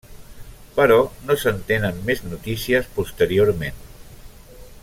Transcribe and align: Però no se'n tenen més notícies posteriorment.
Però 0.77 0.97
no 1.27 1.35
se'n 1.43 1.59
tenen 1.69 2.01
més 2.09 2.25
notícies 2.31 2.91
posteriorment. 2.99 3.87